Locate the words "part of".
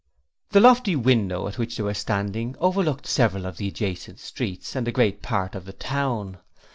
5.21-5.63